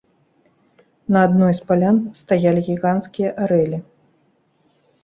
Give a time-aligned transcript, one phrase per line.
[1.15, 3.79] На адной з палян стаялі гіганцкія арэлі.